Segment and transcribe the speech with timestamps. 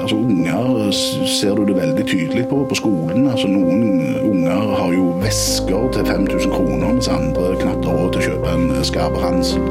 [0.00, 3.28] altså Unger ser du det veldig tydelig på på skolen.
[3.30, 8.22] altså Noen unger har jo vesker til 5000 kroner, mens andre knapt har råd til
[8.22, 9.66] å kjøpe en skarpe Hansel.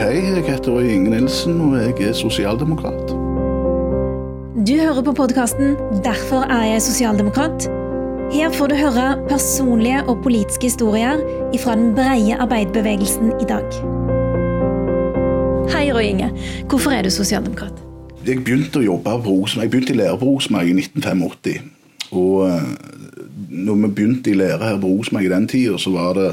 [0.00, 3.12] Hei, jeg heter Inge Nilsen, og jeg er sosialdemokrat.
[4.66, 7.68] Du hører på podkasten 'Derfor er jeg sosialdemokrat'.
[8.32, 11.18] Her får du høre personlige og politiske historier
[11.58, 14.19] fra den breie arbeiderbevegelsen i dag.
[15.70, 16.30] Hei, Roy Inge.
[16.68, 17.76] Hvorfor er du sosialdemokrat?
[18.26, 19.66] Jeg begynte å jobbe på Rosenberg.
[19.68, 21.68] Jeg begynte i lære på Rosenberg i 1985.
[22.18, 22.72] Og eh,
[23.68, 26.28] når vi begynte i lære her på Rosenberg i den tida, så var det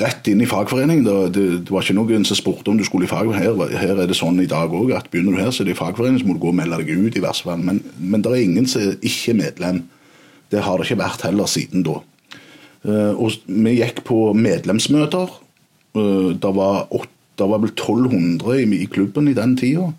[0.00, 1.04] rett inn i fagforeningen.
[1.34, 3.60] Det, var ikke noen som spurte om du skulle i fagforening.
[3.60, 5.76] Her, her er det sånn i dag òg at begynner du her, så er det
[5.76, 7.62] i fagforening, så må du gå og melde deg ut, i verste fall.
[7.68, 9.84] Men, men det er ingen som er ikke medlem.
[10.52, 12.00] Det har det ikke vært heller siden da.
[12.84, 15.30] Uh, og vi gikk på medlemsmøter.
[15.94, 19.90] Uh, det, var åtte, det var vel 1200 i, i klubben i den tida.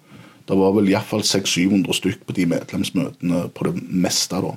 [0.45, 4.41] Det var vel iallfall 600-700 stykk på de medlemsmøtene på det meste.
[4.45, 4.53] da.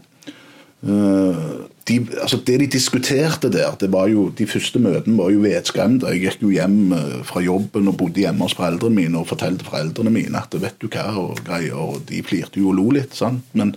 [0.78, 5.40] Uh, de, altså det de diskuterte der, det var jo, de første møtene var jo
[5.42, 6.12] vedskremte.
[6.14, 9.66] Jeg gikk jo hjem uh, fra jobben og bodde hjemme hos foreldrene mine og fortalte
[9.66, 13.16] foreldrene mine at vet du hva og greier, og de flirte jo og lo litt.
[13.16, 13.42] sant?
[13.58, 13.74] Men,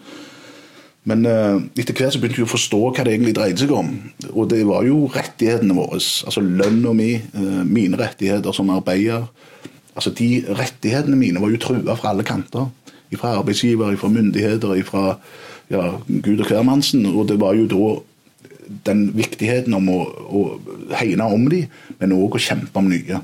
[1.09, 3.89] men uh, etter hvert så begynte vi å forstå hva det egentlig dreide seg om.
[4.31, 5.97] Og det var jo rettighetene våre.
[5.97, 7.15] Altså lønna mi,
[7.65, 9.25] mine rettigheter som arbeider.
[9.95, 12.69] Altså De rettighetene mine var jo trua fra alle kanter.
[13.17, 15.17] Fra arbeidsgiver, fra myndigheter, fra
[15.73, 17.09] ja, Gud og hvermannsen.
[17.09, 17.89] Og det var jo da
[18.87, 21.65] den viktigheten om å, å hegne om de,
[21.99, 23.19] men òg å kjempe om nye.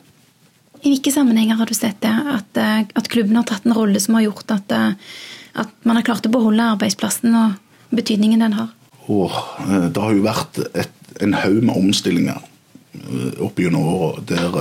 [0.84, 2.14] I hvilke sammenhenger har du sett det?
[2.34, 5.16] At, eh, at klubben har tatt en rolle som har gjort at, eh,
[5.58, 7.56] at, man har klart å beholde arbeidsplassen og
[7.90, 8.72] betydningen den har?
[9.08, 9.32] Og,
[9.64, 12.42] eh, det har jo vært et, en haug med omstillinger
[13.44, 14.56] opp gjennom åra der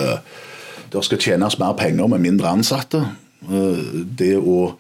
[0.92, 3.00] det skal tjenes mer penger med mindre ansatte.
[3.48, 4.76] Det å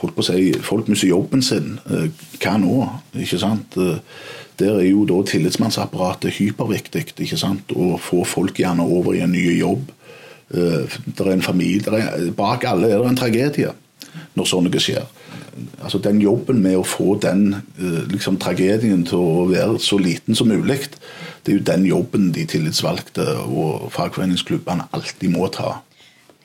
[0.00, 1.78] holdt på å si, Folk mister jobben sin.
[2.42, 2.74] Hva nå?
[3.16, 3.78] ikke sant?
[4.60, 7.06] Der er jo da tillitsmannsapparatet hyperviktig.
[7.16, 7.72] ikke sant?
[7.72, 9.88] Å få folk gjerne over i en ny jobb.
[10.50, 13.72] Det er en familie, er, Bak alle er det en tragedie
[14.34, 15.06] når sånn noe skjer.
[15.82, 17.62] Altså Den jobben med å få den
[18.12, 20.78] liksom, tragedien til å være så liten som mulig,
[21.44, 25.80] det er jo den jobben de tillitsvalgte og fagforeningsklubbene alltid må ta.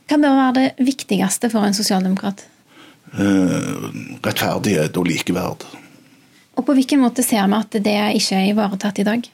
[0.05, 2.45] Hva bør være det viktigste for en sosialdemokrat?
[3.15, 3.85] Eh,
[4.25, 5.65] rettferdighet og likeverd.
[6.55, 9.25] Og På hvilken måte ser vi at det ikke er ivaretatt i dag?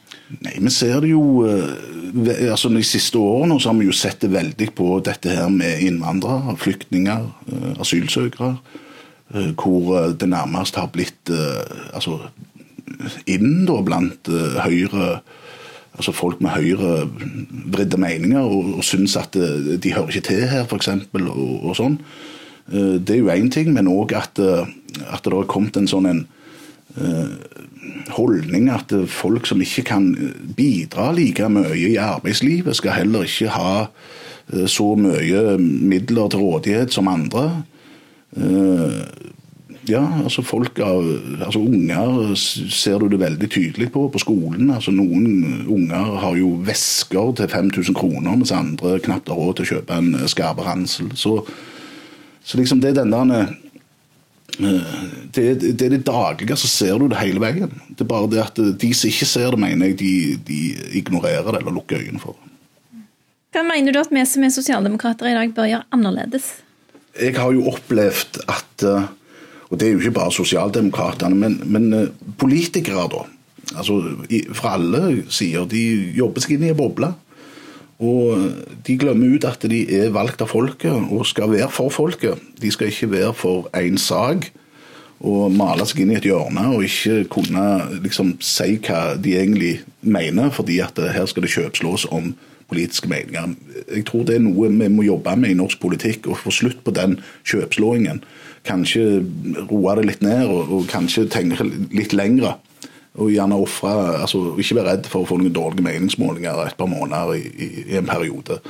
[0.42, 4.22] Nei, Vi ser det jo eh, altså De siste årene så har vi jo sett
[4.22, 8.56] det veldig på dette her med innvandrere, flyktninger, eh, asylsøkere.
[9.32, 12.18] Hvor det nærmest har blitt altså,
[13.30, 15.22] inn da blant Høyre
[15.96, 20.90] altså folk med høyrevridde meninger og, og syns at de hører ikke til her, f.eks.
[21.14, 21.98] Og, og sånn.
[22.72, 26.22] Det er jo én ting, men òg at, at, det har kommet en sånn en
[28.12, 30.10] holdning at folk som ikke kan
[30.58, 37.12] bidra like mye i arbeidslivet, skal heller ikke ha så mye midler til rådighet som
[37.12, 37.64] andre.
[39.90, 44.70] Ja, altså folk altså Unger ser du det veldig tydelig på på skolen.
[44.70, 49.66] altså Noen unger har jo vesker til 5000 kroner, mens andre knapt har råd til
[49.66, 51.10] å kjøpe en skarpe Hansel.
[51.18, 51.40] Så,
[52.44, 53.58] så liksom det er den der
[54.62, 57.72] det, det, er det daglige, så ser du det hele veien.
[57.90, 60.14] Det er bare det at de som ikke ser det, mener jeg de,
[60.46, 60.62] de
[61.00, 62.38] ignorerer det eller lukker øynene for.
[63.52, 66.52] Hva mener du at vi som er sosialdemokrater i dag bør gjøre annerledes?
[67.20, 68.86] Jeg har jo opplevd at
[69.72, 73.22] Og det er jo ikke bare sosialdemokratene, men, men politikere, da.
[73.78, 74.02] Altså
[74.52, 75.64] fra alle sider.
[75.72, 77.14] De jobber seg inn i en boble.
[78.02, 78.42] Og
[78.88, 82.42] de glemmer ut at de er valgt av folket og skal være for folket.
[82.60, 84.50] De skal ikke være for én sak
[85.22, 87.66] og male seg inn i et hjørne og ikke kunne
[88.02, 92.32] liksom si hva de egentlig mener, fordi at her skal det kjøpslås om
[92.72, 93.54] politiske meninger.
[93.92, 96.84] Jeg tror det er noe vi må jobbe med i norsk politikk, og få slutt
[96.86, 98.24] på den kjøpslåingen.
[98.68, 99.22] Kanskje
[99.70, 102.56] roe det litt ned, og, og kanskje tenke litt lengre.
[103.20, 103.92] Og gjerne offre,
[104.22, 107.44] altså Ikke være redd for å få noen dårlige meningsmålinger et par måneder i,
[107.84, 108.62] i, en periode.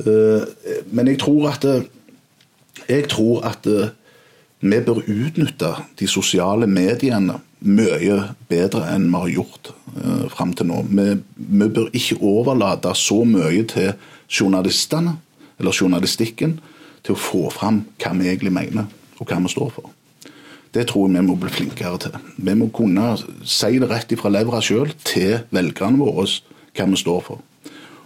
[0.00, 0.44] Uh,
[0.92, 1.64] men jeg tror at,
[2.88, 3.88] jeg tror at uh,
[4.60, 8.16] vi bør utnytte de sosiale mediene mye
[8.48, 10.82] bedre enn vi har gjort uh, fram til nå.
[10.88, 13.92] Vi, vi, bør ikke overlate så mye til
[14.30, 15.16] journalistene,
[15.60, 16.58] eller journalistikken,
[17.04, 19.90] til å få fram hva vi egentlig mener, og hva vi står for.
[20.70, 22.18] Det tror jeg vi må bli flinkere til.
[22.38, 26.28] Vi må kunne si det rett ifra levra sjøl til velgerne våre
[26.76, 27.40] hva vi står for.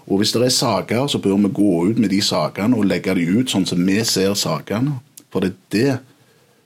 [0.04, 3.14] Og hvis det er saker, så bør vi gå ut med de sakene og legge
[3.16, 4.98] de ut sånn som vi ser sakene.
[5.32, 5.94] For det er det,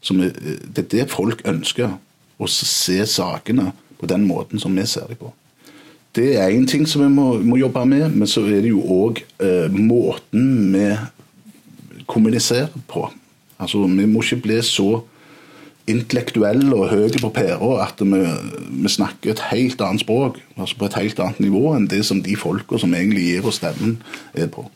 [0.02, 0.32] som det,
[0.78, 1.96] er det folk ønsker.
[2.38, 5.32] Å se sakene på den måten som vi ser dem på.
[6.14, 8.80] Det er én ting som vi må, må, jobbe med, men så er det jo
[8.82, 10.86] òg eh, måten vi
[12.08, 13.04] kommuniserer på.
[13.58, 15.02] Altså, Vi må ikke bli så
[15.88, 18.20] intellektuelle og høye på pæra at vi,
[18.82, 22.20] vi, snakker et helt annet språk, altså på et helt annet nivå enn det som
[22.24, 23.96] de folka som egentlig gir oss stemmen,
[24.34, 24.66] er på.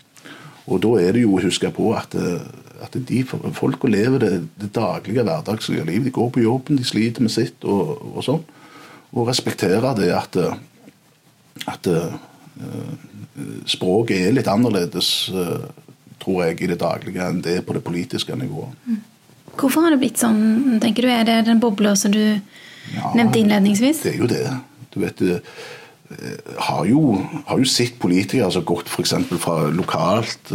[0.67, 2.14] Og Da er det jo å huske på at,
[2.82, 3.23] at de
[3.55, 6.08] folka lever det, det, daglige, hverdagslige livet.
[6.08, 8.43] De går på jobben, de sliter med sitt og, og sånn.
[9.12, 10.38] Og respekterer det at,
[11.69, 12.14] at uh,
[13.69, 15.69] språket er litt annerledes, uh,
[16.23, 18.75] tror jeg, i det daglige enn det er på det politiske nivået.
[18.87, 19.00] Mm.
[19.58, 21.12] Hvorfor har det blitt sånn, tenker du?
[21.12, 24.00] Er det den bobla som du ja, nevnte innledningsvis?
[24.06, 24.46] Det er jo det.
[24.94, 25.43] Du vet, eh,
[26.69, 27.02] har jo,
[27.49, 29.14] har jo sett politikere som altså gått f.eks.
[29.43, 30.52] fra lokalt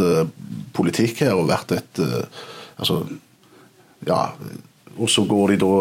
[0.77, 2.43] politikk her og vært et uh,
[2.77, 3.03] altså,
[4.07, 4.27] Ja,
[4.97, 5.71] og så går de da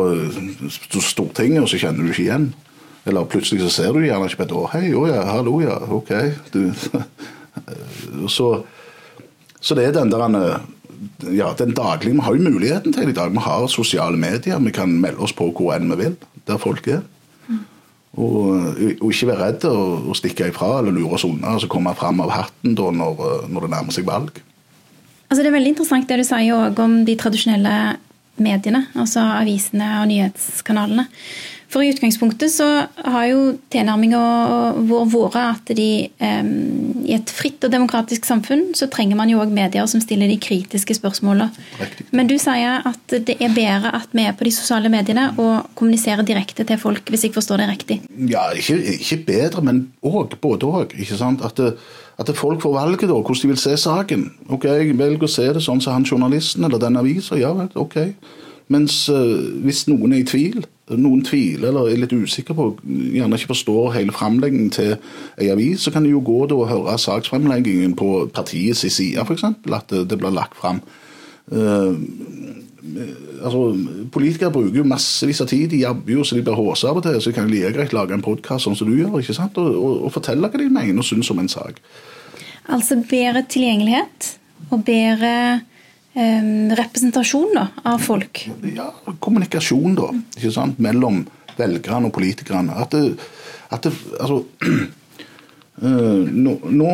[0.91, 2.47] til Stortinget, og så kjenner du ikke igjen.
[3.07, 4.71] Eller plutselig så ser du gjerne ikke på et år.
[4.73, 6.13] Hei, å ja, hallo, ja, ok.
[8.29, 8.47] Så,
[9.65, 10.27] så det er den der
[11.33, 13.33] ja, den daglige, Vi har jo muligheten til det i dag.
[13.33, 14.59] Vi har sosiale medier.
[14.59, 16.17] Vi kan melde oss på hvor enn vi vil,
[16.47, 17.01] der folk er.
[18.17, 18.49] Og,
[19.01, 22.23] og, ikke være redd å, stikke ifra eller lure oss unna og så komme fram
[22.25, 23.19] av hatten da når,
[23.53, 24.39] når, det nærmer seg valg.
[25.27, 27.77] Altså Det er veldig interessant det du sier om de tradisjonelle
[28.37, 31.07] mediene, altså avisene og nyhetskanalene.
[31.73, 33.41] For i utgangspunktet så har jo
[33.75, 34.21] tilnærminga
[34.87, 35.89] vår vært at de
[36.23, 36.51] um,
[37.07, 40.39] i et fritt og demokratisk samfunn så trenger man jo òg medier som stiller de
[40.43, 41.51] kritiske spørsmålene.
[42.17, 45.69] Men du sier at det er bedre at vi er på de sosiale mediene og
[45.79, 48.01] kommuniserer direkte til folk, hvis jeg forstår det riktig?
[48.31, 50.39] Ja, ikke, ikke bedre, men òg.
[50.43, 50.95] Både òg.
[51.47, 51.61] At,
[52.19, 54.27] at folk får valget da, hvordan de vil se saken.
[54.49, 57.39] Ok, Jeg velger å se det sånn som han journalisten eller den avisa.
[57.39, 57.99] Ja vel, ok.
[58.73, 60.65] Mens uh, hvis noen er i tvil,
[60.95, 64.93] noen tviler eller er litt usikker på, gjerne ikke forstår hele framleggingen til
[65.41, 69.49] ei avis, så kan de jo gå og høre saksfremleggingen på partiets side, f.eks.
[69.75, 70.81] At det blir lagt fram.
[71.51, 71.95] Uh,
[73.43, 73.77] altså,
[74.13, 75.69] Politikere bruker jo massevis av tid.
[75.75, 77.19] De jobber jo så de blir håsa av og til.
[77.21, 79.59] Så de kan like greit lage en podkast sånn som du gjør, ikke sant?
[79.59, 81.81] Og, og, og fortelle hva de mener og syns om en sak.
[82.71, 84.37] Altså bedre tilgjengelighet
[84.75, 85.35] og bedre
[86.17, 88.47] representasjon da, av folk?
[88.73, 88.89] Ja,
[89.21, 90.79] kommunikasjon da, ikke sant?
[90.81, 91.25] mellom
[91.59, 92.77] velgerne og politikerne.
[92.77, 93.17] At det,
[93.73, 94.43] at det altså
[95.83, 96.93] eh, nå, nå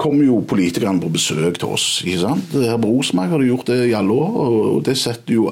[0.00, 1.88] kommer jo politikerne på besøk til oss.
[2.04, 2.54] ikke sant?
[2.54, 4.38] Her på Rosenberg har gjort det i alle år,
[4.74, 5.48] og det setter jo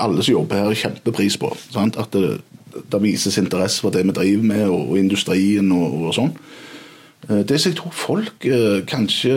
[0.00, 1.52] alle som jobber her, kjempepris på.
[1.70, 1.98] Sant?
[2.00, 2.40] At det,
[2.74, 6.34] det, vises interesse for det vi driver med, og, industrien og, og sånn.
[7.28, 9.36] Eh, det som jeg tror folk eh, kanskje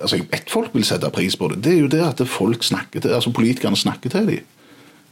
[0.00, 1.62] altså vet folk vil sette pris på det.
[1.64, 4.50] Det er jo det at folk snakker til, altså politikerne snakker til dem.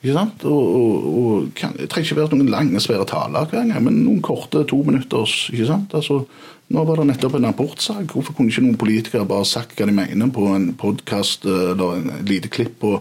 [0.02, 0.44] Ikke sant?
[0.50, 4.00] Og, og, og kan, Det trenger ikke være noen lange, svære taler hver gang, men
[4.02, 5.46] noen korte to minutters.
[5.52, 5.94] ikke sant?
[5.94, 6.24] Altså,
[6.72, 8.14] Nå var det nettopp en abortsak.
[8.14, 12.24] Hvorfor kunne ikke noen politikere bare sagt hva de mener på en podkast eller en
[12.24, 12.94] lite klipp på,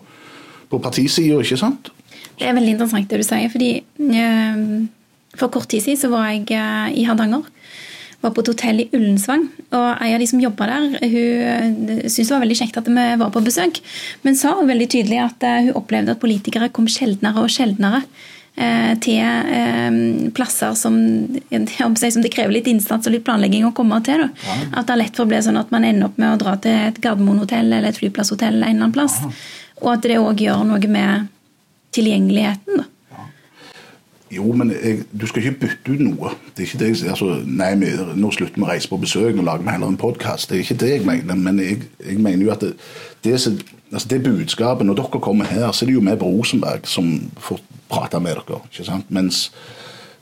[0.68, 1.92] på partisida, ikke sant?
[2.36, 3.70] Det er veldig interessant det du sier, fordi
[4.02, 4.66] øh,
[5.38, 7.48] for kort tid siden så var jeg øh, i Hardanger
[8.22, 9.48] var på et hotell i Ullensvang.
[9.72, 13.08] Og en av de som jobba der, hun syntes det var veldig kjekt at vi
[13.22, 13.82] var på besøk,
[14.26, 18.04] men sa veldig tydelig at eh, hun opplevde at politikere kom sjeldnere og sjeldnere
[18.56, 20.00] eh, til eh,
[20.38, 21.00] plasser som,
[21.50, 24.28] som, det krever litt innsats og litt planlegging å komme til.
[24.28, 24.60] Ja.
[24.72, 26.58] At det er lett for å bli sånn at man ender opp med å dra
[26.62, 29.22] til et Gardermoen-hotell eller et flyplasshotell en eller annen plass.
[29.24, 29.34] Ja.
[29.82, 31.30] Og at det òg gjør noe med
[31.96, 32.84] tilgjengeligheten.
[32.84, 32.91] da.
[34.32, 36.30] Jo, men jeg, du skal ikke bytte ut noe.
[36.56, 39.36] Det er ikke det jeg altså, Nei, vi, nå slutter vi å reise på besøk
[39.36, 40.48] og lager vi heller en podkast.
[40.50, 41.36] Det er ikke det jeg mener.
[41.36, 42.72] Men jeg, jeg mener jo at det,
[43.26, 46.88] det, altså det budskapet Når dere kommer her, så er det jo vi på Rosenberg
[46.88, 47.12] som
[47.44, 47.60] får
[47.92, 48.62] prate med dere.
[48.72, 49.12] ikke sant?
[49.12, 49.44] Mens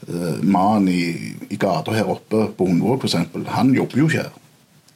[0.10, 3.16] uh, mannen i, i gata her oppe på Hundvåg f.eks.,
[3.54, 4.36] han jobber jo ikke her.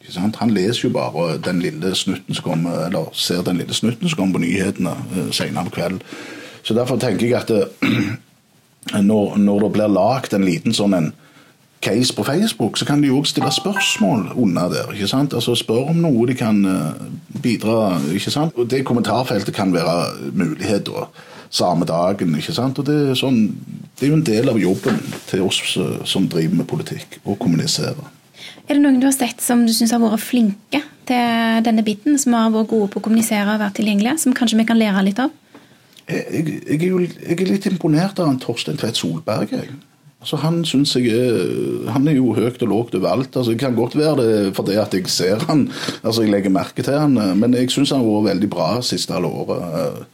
[0.01, 0.41] Ikke sant?
[0.41, 4.17] Han leser jo bare den lille snutten som kommer, eller ser den lille snutten som
[4.17, 6.01] kommer på nyhetene uh, senere på kvelden.
[6.63, 8.15] Så derfor tenker jeg at uh,
[8.91, 11.11] når, når det blir lagd en liten sånn en
[11.83, 14.93] case på Facebook, så kan de òg stille spørsmål under der.
[14.93, 15.33] ikke sant?
[15.33, 16.95] Altså Spør om noe de kan uh,
[17.43, 18.55] bidra ikke sant?
[18.55, 21.07] Og Det kommentarfeltet kan være mulighet da,
[21.49, 22.35] samme dagen.
[22.39, 22.79] ikke sant?
[22.79, 23.41] Og Det er, sånn,
[23.99, 27.35] det er jo en del av jobben til oss uh, som driver med politikk, å
[27.35, 28.11] kommunisere.
[28.67, 32.15] Er det noen du har sett som du syns har vært flinke til denne biten,
[32.19, 35.03] som har vært gode på å kommunisere og være tilgjengelige, som kanskje vi kan lære
[35.03, 35.35] litt av?
[36.09, 39.53] Jeg, jeg, er jeg, er litt imponert av Torstein Tvedt Solberg.
[39.55, 39.75] Jeg.
[40.23, 43.35] Altså, han synes jeg er, han er jo høyt og lågt overalt.
[43.35, 45.67] Altså, det kan godt være det fordi at jeg ser han,
[46.03, 49.15] altså jeg legger merke til han, men jeg syns han har vært veldig bra siste
[49.15, 50.07] halve året.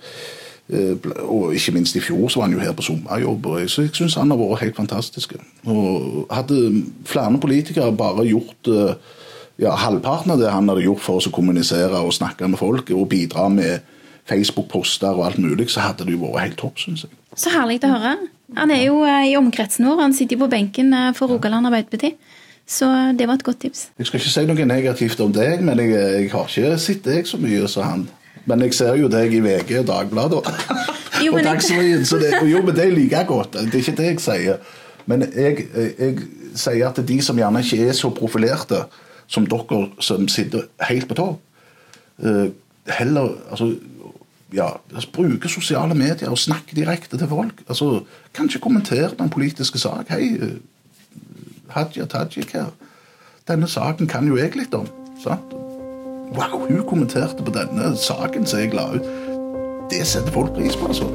[0.69, 3.47] Eh, og ikke minst i fjor så var han jo her på sommerjobb.
[3.69, 5.37] Så jeg syns han har vært helt fantastisk.
[5.65, 9.15] Og hadde flere politikere bare gjort eh,
[9.61, 12.91] ja, halvparten av det han hadde gjort for oss å kommunisere og snakke med folk,
[12.95, 13.85] og bidra med
[14.29, 17.15] Facebook-poster og alt mulig, så hadde det jo vært helt topp, syns jeg.
[17.37, 18.17] Så herlig å høre.
[18.57, 20.03] Han er jo eh, i omkretsen vår.
[20.03, 22.13] Han sitter jo på benken eh, for Rogaland Arbeiderparti.
[22.69, 23.87] Så det var et godt tips.
[23.97, 27.29] Jeg skal ikke si noe negativt om deg, men jeg, jeg har ikke sett deg
[27.29, 28.03] så mye som han.
[28.49, 30.43] Men jeg ser jo deg i VG og Dagbladet
[31.25, 33.57] Jo, og Dagsrevyen, så det, jo, men det er like godt.
[33.57, 34.61] Det er ikke det jeg sier.
[35.09, 36.15] Men jeg, jeg
[36.57, 38.83] sier at de som gjerne ikke er så profilerte
[39.29, 41.41] som dere som sitter helt på topp,
[42.25, 42.49] eh,
[42.99, 43.73] heller altså,
[44.53, 47.61] ja, altså, bruke sosiale medier og snakke direkte til folk.
[47.67, 48.03] Altså,
[48.33, 50.09] Kanskje kommentere den politiske politisk sak.
[50.09, 50.57] Hei, eh,
[51.69, 52.71] Hadia Tajik her.
[53.47, 54.87] Denne saken kan jo jeg litt om.
[55.23, 55.53] sant?
[56.33, 59.05] Wow, hun kommenterte på denne saken som jeg la ut.
[59.89, 61.05] Det setter folk pris på, altså.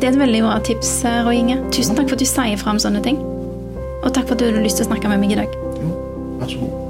[0.00, 1.56] Det er et veldig bra tips, eh, Roy Inge.
[1.72, 3.16] Tusen takk for at du sier fram sånne ting.
[4.04, 5.48] Og takk for at du hadde lyst til å snakke med meg i dag.
[5.82, 5.88] Jo,
[6.38, 6.85] vær så god.